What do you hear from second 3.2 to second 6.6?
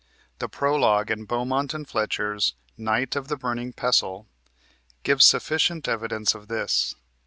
the Burning Pestle" gives sufficient evidence of